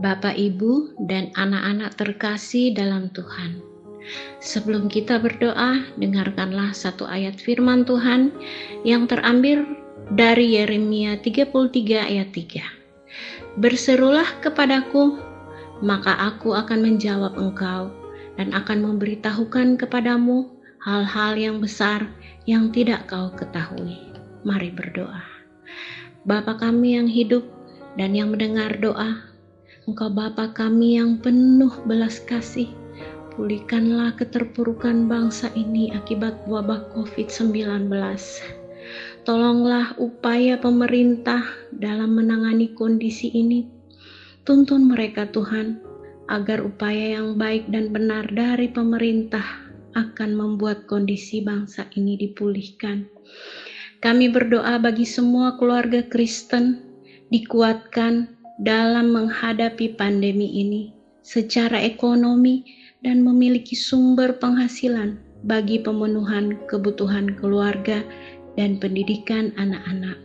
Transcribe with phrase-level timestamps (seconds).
[0.00, 3.60] Bapak, Ibu, dan anak-anak terkasih dalam Tuhan.
[4.40, 8.32] Sebelum kita berdoa, dengarkanlah satu ayat firman Tuhan
[8.88, 9.68] yang terambil
[10.16, 13.60] dari Yeremia 33 ayat 3.
[13.60, 15.20] Berserulah kepadaku,
[15.84, 17.92] maka aku akan menjawab engkau
[18.40, 20.48] dan akan memberitahukan kepadamu
[20.80, 22.08] hal-hal yang besar
[22.48, 24.00] yang tidak kau ketahui.
[24.42, 25.20] Mari berdoa.
[26.24, 27.44] Bapa kami yang hidup
[28.00, 29.31] dan yang mendengar doa,
[29.82, 32.70] Engkau Bapa kami yang penuh belas kasih,
[33.34, 37.90] pulihkanlah keterpurukan bangsa ini akibat wabah COVID-19.
[39.26, 41.42] Tolonglah upaya pemerintah
[41.74, 43.66] dalam menangani kondisi ini.
[44.46, 45.82] Tuntun mereka Tuhan,
[46.30, 49.66] agar upaya yang baik dan benar dari pemerintah
[49.98, 53.10] akan membuat kondisi bangsa ini dipulihkan.
[53.98, 56.86] Kami berdoa bagi semua keluarga Kristen
[57.34, 62.66] dikuatkan dalam menghadapi pandemi ini secara ekonomi
[63.00, 65.16] dan memiliki sumber penghasilan
[65.46, 68.02] bagi pemenuhan kebutuhan keluarga
[68.54, 70.18] dan pendidikan anak-anak.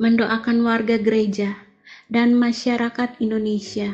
[0.00, 1.54] Mendoakan warga gereja
[2.08, 3.92] dan masyarakat Indonesia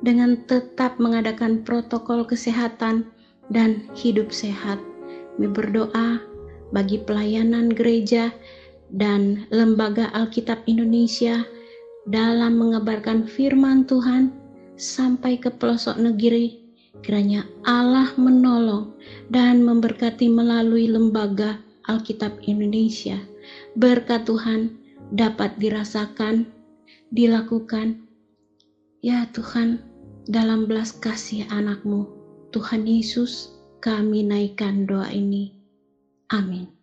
[0.00, 3.08] dengan tetap mengadakan protokol kesehatan
[3.52, 4.80] dan hidup sehat.
[5.40, 6.20] Kami berdoa
[6.68, 8.28] bagi pelayanan gereja
[8.92, 11.48] dan lembaga Alkitab Indonesia
[12.08, 14.32] dalam mengabarkan firman Tuhan
[14.80, 16.60] sampai ke pelosok negeri.
[17.00, 18.92] Kiranya Allah menolong
[19.32, 23.16] dan memberkati melalui lembaga Alkitab Indonesia.
[23.78, 24.74] Berkat Tuhan
[25.14, 26.46] dapat dirasakan,
[27.14, 28.04] dilakukan.
[29.00, 29.80] Ya Tuhan,
[30.28, 32.04] dalam belas kasih anakmu,
[32.52, 35.56] Tuhan Yesus, kami naikkan doa ini.
[36.28, 36.79] Amin.